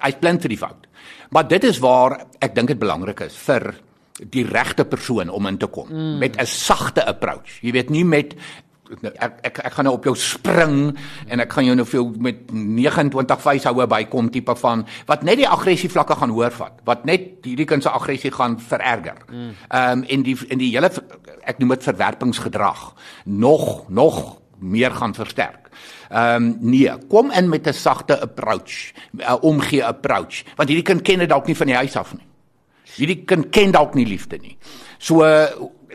[0.00, 0.86] hy's blind vir die fout.
[1.30, 3.74] Maar dit is waar ek dink dit belangrik is vir
[4.24, 6.18] die regte persoon om in te kom mm.
[6.18, 7.60] met 'n sagte approach.
[7.60, 8.34] Jy weet nie met
[9.18, 12.52] ek ek ek gaan nou op jou spring en ek gaan jou nou jou met
[12.52, 17.44] 29 vuishoue bykom tipe van wat net die aggressie vlakke gaan hoor vat wat net
[17.46, 19.18] hierdie kind se aggressie gaan vererger.
[19.68, 20.90] Ehm um, en die en die hele
[21.42, 25.70] ek noem dit verwerpingsgedrag nog nog meer gaan versterk.
[26.10, 31.02] Ehm um, nee, kom in met 'n sagte approach, 'n omgee approach, want hierdie kind
[31.02, 32.26] ken dit dalk nie van die huis af nie.
[32.96, 34.56] Hierdie kind ken dalk nie liefde nie.
[34.98, 35.24] So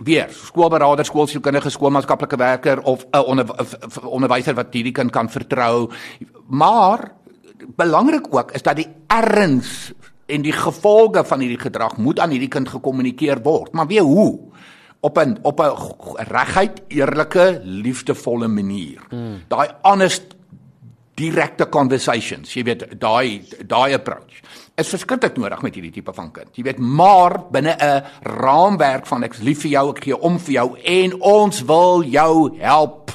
[0.04, 3.46] weer, skoolberader, skoolsielkundige, skoolmaatskaplike werker of 'n onder,
[4.04, 5.90] onderwyser wat hierdie kind kan vertrou.
[6.48, 7.12] Maar
[7.76, 9.94] belangrik ook is dat die erns
[10.26, 13.74] en die gevolge van hierdie gedrag moet aan hierdie kind gekommunikeer word.
[13.74, 14.40] Maar weer hoe?
[15.00, 15.74] Op 'n op 'n
[16.18, 19.02] reguit eerlike, liefdevolle manier.
[19.10, 19.44] Hmm.
[19.48, 20.36] Daai honest
[21.16, 24.42] direkte conversations, jy weet, daai daai approach
[24.80, 26.52] is verskriklik nodig met hierdie tipe van kind.
[26.56, 30.54] Jy weet, maar binne 'n raamwerk van ek's lief vir jou, ek gee om vir
[30.54, 33.12] jou en ons wil jou help.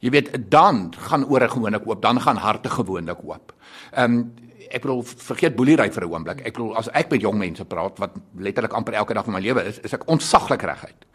[0.00, 3.52] Jy weet, dan gaan ore gewoonlik oop, dan gaan harte gewoonlik oop.
[3.92, 4.32] Ehm um,
[4.66, 6.40] ek bedoel vergeet boelery vir 'n oomblik.
[6.46, 9.40] Ek bedoel as ek met jong mense praat wat letterlik amper elke dag van my
[9.40, 11.06] lewe is, is ek ontsaglik reguit.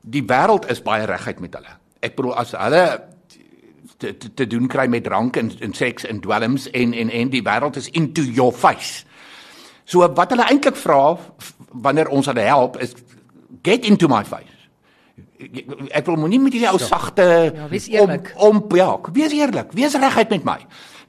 [0.00, 1.76] Die wêreld is baie reguit met hulle.
[2.00, 3.00] Ek bedoel as hulle
[3.96, 7.30] te, te, te doen kry met drank en, en seks en dwelms en en en
[7.32, 9.04] die wêreld is into your face.
[9.84, 11.16] So wat hulle eintlik vra
[11.70, 12.94] wanneer ons hulle help is
[13.62, 14.52] get into my face.
[15.92, 18.32] Ek wil moenie met hierdie ou sagte Ja, wees eerlik.
[18.36, 19.72] Om, om ja, wees eerlik.
[19.76, 20.58] Wees reguit met my.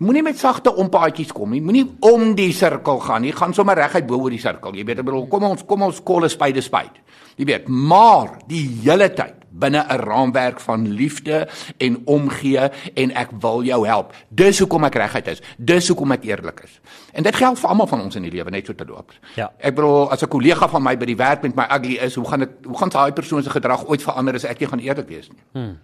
[0.04, 1.62] Moenie met sagte ompaadjies kom nie.
[1.64, 3.34] Moenie om die sirkel gaan nie.
[3.34, 4.76] Gaan sommer reguit bo oor die sirkel.
[4.78, 7.00] Jy weet, ek bedoel, kom ons kom ons kolle spyde spyt.
[7.40, 13.30] Jy weet, maar die hele tyd binne 'n raamwerk van liefde en omgee en ek
[13.40, 14.14] wil jou help.
[14.30, 15.42] Dis hoekom ek reguit is.
[15.58, 16.80] Dis hoekom ek eerlik is.
[17.14, 19.12] En dit geld vir almal van ons in die lewe net so te loop.
[19.36, 19.52] Ja.
[19.58, 22.28] Ek bedoel as 'n kollega van my by die werk met my ugly is, hoe
[22.28, 25.08] gaan dit hoe gaan daai persoon se gedrag ooit verander as ek nie gaan eerlik
[25.08, 25.44] wees nie?
[25.52, 25.78] Hmm.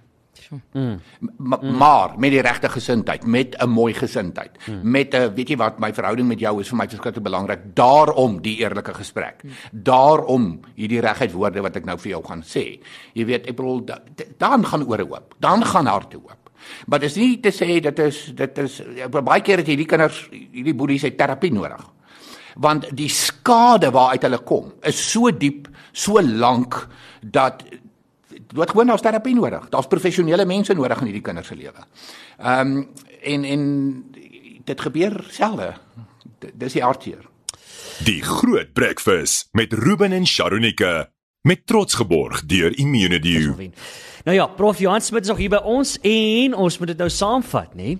[1.37, 4.51] Ma maar met die regte gesindheid, met 'n mooi gesindheid,
[4.83, 7.59] met 'n weet jy wat, my verhouding met jou is vir my verskriklik belangrik.
[7.75, 9.43] Daarom die eerlike gesprek.
[9.71, 12.79] Daarom hierdie reguit woorde wat ek nou vir jou gaan sê.
[13.13, 15.35] Jy weet, ek bedoel da, da- dan gaan ore oop.
[15.39, 16.49] Dan gaan harte oop.
[16.87, 18.81] Maar dit is nie te sê dit is dit is
[19.23, 21.89] baie keer het hierdie kinders, hierdie boelies het terapie nodig.
[22.55, 26.87] Want die skade waaruit hulle kom is so diep, so lank
[27.21, 27.63] dat
[28.53, 29.69] wat gewoon daar's terapie nodig.
[29.69, 31.87] Daar's professionele mense nodig in hierdie kinders se lewe.
[32.37, 32.87] Ehm um,
[33.23, 33.63] en en
[34.65, 35.73] dit gebeur selde.
[36.53, 37.23] Dis die hartseer.
[38.03, 41.09] Die Groot Breakfast met Ruben en Sharonika
[41.41, 43.55] met trots geborg deur Immunedio.
[43.55, 43.73] wen.
[44.23, 47.09] Nou ja, Prof Johan Smit is nog hier by ons en ons moet dit nou
[47.11, 47.97] saamvat, nê?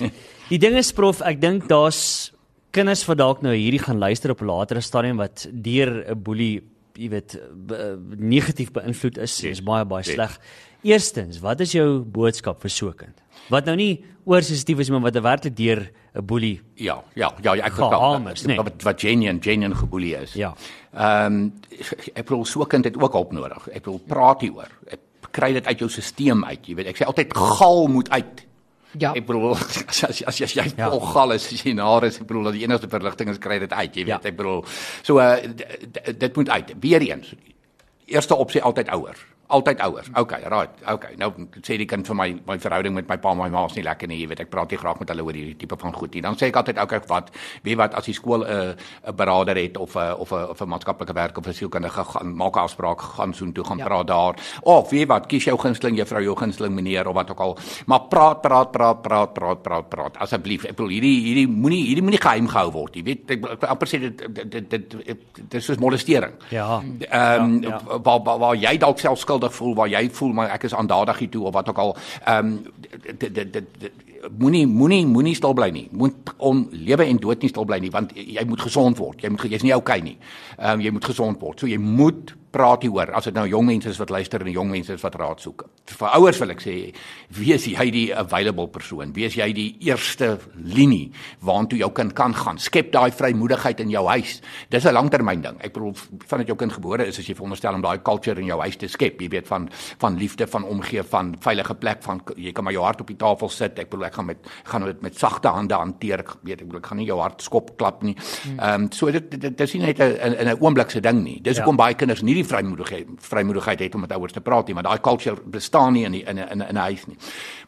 [0.50, 2.32] Die ding is Prof, ek dink daar's
[2.76, 6.62] kinders wat dalk nou hierdie gaan luister op 'n latere stadium wat deur 'n boelie,
[6.98, 9.36] jy weet, be, negatief beïnvloed is.
[9.40, 10.14] Dit is baie baie Yes.
[10.14, 10.38] sleg.
[10.82, 13.22] Eerstens, wat is jou boodskap vir so 'n kind?
[13.50, 17.64] Wat nou nie oorsensitief is, maar wat werklik deur 'n boelie Ja, ja, ja, ja
[17.66, 18.56] ek Gehaam is, nee.
[18.56, 20.32] wat wat genuine genuine geboelie is.
[20.34, 20.54] Ja.
[20.94, 21.52] Ehm um,
[22.14, 23.68] ek bedoel so 'n kind het ook hulp nodig.
[23.68, 24.70] Ek bedoel praat hieroor.
[24.88, 26.86] Ek kry dit uit jou stelsel uit, jy weet.
[26.86, 28.45] Ek sê altyd gal moet uit.
[28.98, 29.12] Ja.
[29.14, 29.54] Ek bedoel
[29.88, 30.90] as as as, as jy Ja.
[30.90, 33.58] vol gal is as jy naar is, ek bedoel dat die enigste verligting is kry
[33.58, 34.22] dit uit, jy weet.
[34.24, 34.30] Ja.
[34.30, 34.64] Ek bedoel
[35.02, 35.36] so uh,
[36.18, 36.72] dit moet uit.
[36.80, 37.34] Weereens
[38.06, 39.18] eerste opsie altyd ouers.
[39.48, 40.08] Altyd ouers.
[40.14, 40.70] Okay, right.
[40.90, 41.14] Okay.
[41.16, 41.30] Nou
[41.62, 43.84] sê die kind vir my my verhouding met my pa en my ma is nie
[43.86, 44.40] lekker nie, jy weet.
[44.40, 46.22] Ek praat nie graag met hulle oor hierdie tipe van goed nie.
[46.22, 47.30] Dan sê ek altyd okay, wat
[47.62, 48.74] weet wat as die skool 'n uh,
[49.10, 51.52] 'n beraader het of 'n uh, of 'n uh, of 'n maatskaplike werk of 'n
[51.54, 53.84] sielkundige gaan maak 'n afspraak, gaan soen toe gaan Ja.
[53.84, 54.34] praat daar.
[54.62, 57.58] Of weet wat, kies jou gunsteling juffrou, jou gunsteling meneer of wat ook al.
[57.86, 60.16] Maar praat, praat, praat, praat, praat, praat, praat.
[60.18, 60.64] Asseblief.
[60.64, 62.94] Ek bedoel hierdie hierdie moenie hierdie moenie geheim gehou word.
[62.96, 64.16] Jy weet, ek ek wil amper sê dit
[64.50, 64.90] dit dit
[65.36, 66.34] dit is soos molestering.
[66.50, 66.82] Ja.
[67.10, 70.32] Ehm um, Ja, ja, waar, waar waar jy dalk self skuldig voel, waar jy voel
[70.32, 71.96] maar ek is aandadig hiertoe of wat ook al.
[72.24, 72.62] Ehm um,
[73.18, 73.92] dit dit dit-
[74.38, 75.88] moenie moenie moenie stil bly nie.
[75.92, 79.20] Moet om lewe en dood nie stil bly nie want jy moet gesond word.
[79.22, 80.16] Jy moet jy's nie okay nie.
[80.58, 81.60] Ehm um, jy moet gesond word.
[81.60, 83.12] So jy moet praat hieroor.
[83.18, 85.66] As dit nou jong mense is wat luister en jong mense is wat raad soek.
[85.98, 86.74] Vir ouers wil ek sê,
[87.36, 89.12] wees jy die available persoon.
[89.16, 91.10] Wees jy die eerste linie
[91.44, 92.58] waartoe jou kind kan gaan.
[92.62, 94.40] Skep daai vrymoedigheid in jou huis.
[94.70, 95.56] Dis 'n langtermyn ding.
[95.60, 95.94] Ek bedoel
[96.28, 98.88] vandat jou kind gebore is, as jy veronderstel om daai culture in jou huis te
[98.88, 102.72] skep, jy weet van van liefde, van omgee, van veilige plek, van jy kan maar
[102.72, 103.78] jou hart op die tafel sit.
[103.78, 106.20] Ek bedoel ek gaan met gaan dit met sagte hande hanteer.
[106.20, 108.16] Ek weet ek bedoel ek gaan nie jou hart skop klap nie.
[108.58, 111.40] Ehm um, so dit dit, dit is nie net 'n 'n oomblik se ding nie.
[111.42, 111.62] Dis Ja.
[111.62, 114.86] hoekom baie kinders nie die vrymoedigheid vrymoedigheid het om met ouers te praat nie, want
[114.86, 117.16] daai culture bestaan nie in die, in in in 'n huis nie.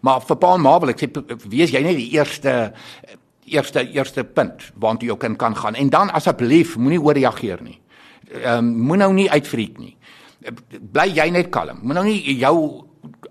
[0.01, 1.09] Maar vir pa en ma wil ek sê
[1.49, 2.73] wees jy net die eerste
[3.45, 7.81] eerste eerste punt waartoe jou kind kan gaan en dan asseblief moenie ooreageer nie.
[8.33, 9.97] Ehm um, moenie nou nie uitfriek nie.
[10.93, 11.79] Bly jy net kalm.
[11.83, 12.88] Moenie nou nie jou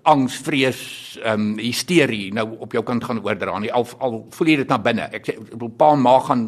[0.08, 0.80] angs, vrees,
[1.18, 3.72] ehm um, hysterie nou op jou kind gaan oordra nie.
[3.74, 5.08] Al al voel jy dit na binne.
[5.12, 6.44] Ek sê ek bedoel pa en ma gaan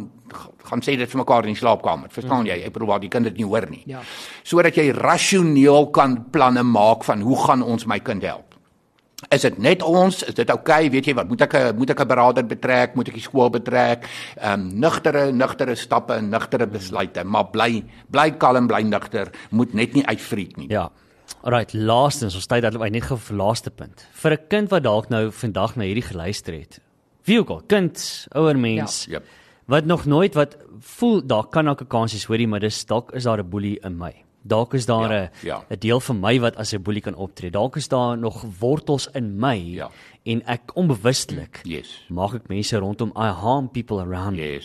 [0.71, 2.13] gaan sê dit vir mekaar in die slaapkamer.
[2.15, 2.61] Verstaan jy?
[2.67, 3.83] Ek bedoel waar die kind dit nie hoor nie.
[3.91, 4.05] Ja.
[4.47, 8.51] Sodat jy rasioneel kan planne maak van hoe gaan ons my kind help?
[9.29, 10.23] Is dit net ons?
[10.25, 10.87] Is dit oukei?
[10.87, 10.91] Okay?
[10.95, 11.29] Weet jy wat?
[11.29, 12.95] Moet ek moet ek 'n beraader betrek?
[12.97, 14.09] Moet ek die skool betrek?
[14.41, 19.75] Ehm um, nugtere nugtere stappe en nugtere besluite, maar bly bly kalm, bly nugter, moet
[19.75, 20.69] net nie uitfriek nie.
[20.71, 20.91] Ja.
[21.43, 24.03] Alright, laastens, ons tyd dat hy net gou vir laaste punt.
[24.13, 26.81] Vir 'n kind wat dalk nou vandag na hierdie geluister het.
[27.25, 29.07] Wie ook al, kind, ouer mens.
[29.07, 29.13] Ja.
[29.13, 29.25] Jep.
[29.67, 33.13] Wat nog nooit wat voel daar kan dalk 'n kans is, hoorie, maar dis dalk
[33.15, 34.15] is daar 'n boelie in my.
[34.43, 35.65] Dalk is daar 'n Ja, ja.
[35.71, 37.51] 'n deel van my wat as 'n boelie kan optree.
[37.51, 39.91] Dalk is daar nog wortels in my Ja.
[40.25, 42.05] en ek onbewustelik Yes.
[42.11, 44.61] maak ek mense rondom I harm people around me.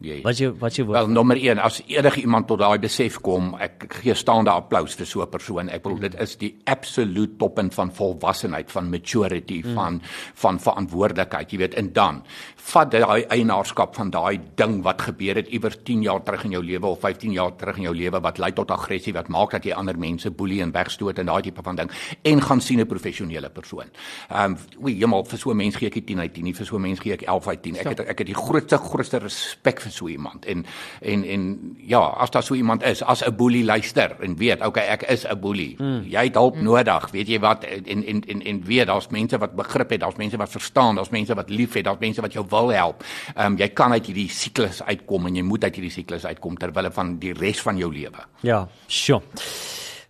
[0.00, 0.22] Yes.
[0.22, 3.86] Wat jou wat jou Wel nommer 1 as enige iemand tot daai besef kom, ek
[4.00, 5.68] gee staande applous vir so 'n persoon.
[5.68, 9.74] Ek bedoel dit is die absolute toppunt van volwassenheid, van maturity, mm.
[9.74, 10.00] van
[10.34, 11.74] van verantwoordelikheid, jy weet.
[11.74, 12.22] En dan
[12.56, 16.62] vat daai eienaarskap van daai ding wat gebeur het iewers 10 jaar terug in jou
[16.64, 19.64] lewe of 15 jaar terug in jou lewe wat lei tot aggressie wat maak dat
[19.64, 21.90] jy ander mense boelie en wegstoot en daai tipe van ding
[22.22, 23.88] en gaan sien 'n professionele persoon.
[24.30, 26.54] Ehm um, oei, jemal vir so 'n mens gee ek nie 10 uit 10 nie,
[26.54, 27.76] vir so 'n mens gee ek 11 uit 10.
[27.76, 30.46] Ek het ek het die grootste grootste respek vir so iemand.
[30.50, 30.64] En
[31.00, 31.44] en en
[31.78, 35.26] ja, as daar so iemand is, as 'n boelie luister en weet, okay, ek is
[35.26, 35.74] 'n boelie.
[35.78, 36.02] Mm.
[36.08, 36.62] Jy het hulp mm.
[36.62, 37.64] nodig, weet jy wat?
[37.64, 41.10] En en en en weet daar's mense wat begrip het, daar's mense wat verstaan, daar's
[41.10, 43.04] mense wat liefhet, daar's mense wat jou wil help.
[43.34, 46.56] Ehm um, jy kan uit hierdie siklus uitkom en jy moet uit hierdie siklus uitkom
[46.56, 48.26] ter wille van die res van jou lewe.
[48.40, 49.22] Ja, sure.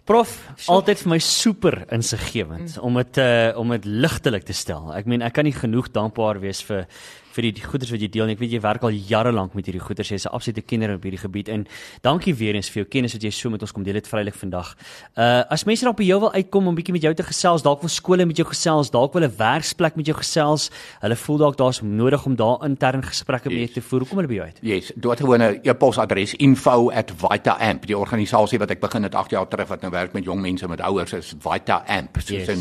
[0.05, 0.77] Prof, sure.
[0.77, 2.83] altyd vir my super insiggewend mm.
[2.85, 4.91] om dit uh, om dit ligtelik te stel.
[4.93, 6.85] Ek meen ek kan nie genoeg dankbaar wees vir
[7.35, 8.31] vir die goeders wat jy deel.
[8.35, 10.11] Ek weet jy werk al jare lank met hierdie goeders.
[10.13, 11.67] Jy's 'n absolute kenner op hierdie gebied en
[12.03, 14.35] dankie weer eens vir jou kennis wat jy so met ons kom deel het vrylik
[14.35, 14.77] vandag.
[15.17, 17.81] Uh as mense dan op jou wil uitkom om bietjie met jou te gesels, dalk
[17.81, 20.71] wil skole met jou gesels, dalk wil 'n werksplek met jou gesels.
[21.01, 23.59] Hulle voel dalk daar's nodig om daar intern gesprekke yes.
[23.59, 24.01] mee te voer.
[24.01, 24.59] Hoe kom hulle by jou uit?
[24.63, 27.87] Yes, dood gewone e-posadres info@vitaamp.
[27.87, 30.69] Die organisasie wat ek begin het 8 jaar terug wat nou werk met jong mense
[30.69, 32.17] met ouers is Vitaamp.
[32.19, 32.49] Soos yes.
[32.49, 32.61] in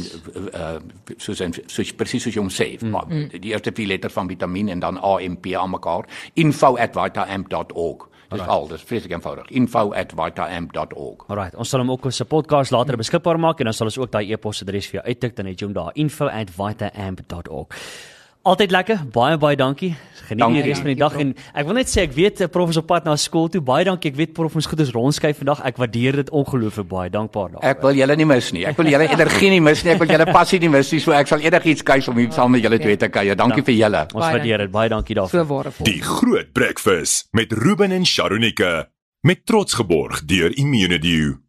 [0.54, 0.80] uh
[1.18, 2.78] soos in soos presies soos jy hom sê.
[2.80, 2.90] Mm.
[2.90, 3.06] Maar
[3.40, 8.67] die eerste vier letters van vitamine Amin en dan AMP aan mekaar info@vitaamp.org Dis al,
[8.67, 9.49] dis vreeslik eenvoudig.
[9.49, 11.26] info@vitaamp.org.
[11.28, 13.97] Alright, ons sal hom ook op se podcast later beskikbaar maak en dan sal ons
[13.97, 17.67] ook daai e-posadres vir jou uittik dan het jy hom daar info@vitaamp.org.
[18.44, 18.98] Altyd lekker.
[19.08, 19.94] Baie baie dankie.
[20.28, 22.74] Geniet die res van die dag en ek wil net sê ek weet eh, prof
[22.74, 23.62] is op pad na skool toe.
[23.64, 24.12] Baie dankie.
[24.12, 25.62] Ek weet prof ons goed is rondskyf vandag.
[25.70, 27.12] Ek waardeer dit ongelooflik baie.
[27.14, 27.70] Dankbaar daarvoor.
[27.70, 28.66] Ek wil julle nie mis nie.
[28.68, 29.94] Ek wil julle energie nie mis nie.
[29.96, 31.00] Ek wil julle passie nie mis nie.
[31.06, 33.40] So ek sal enigiets kyk om hier saam met julle twee te kuier.
[33.40, 34.04] Dankie vir julle.
[34.12, 34.74] Ons waardeer dit.
[34.76, 35.40] Baie dankie daarvoor.
[35.40, 35.88] So waardevol.
[35.88, 38.74] Die Groot Breakfast met Ruben en Sharonika
[39.24, 41.43] met trots geborg deur Immunedio.